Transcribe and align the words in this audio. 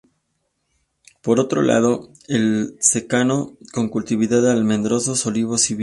Por 1.21 1.39
otro 1.39 1.61
lado, 1.61 2.09
el 2.27 2.75
secano, 2.79 3.55
con 3.71 3.87
cultivos 3.89 4.29
de 4.29 4.51
almendros, 4.51 5.27
olivos 5.27 5.69
y 5.69 5.75
vid. 5.75 5.79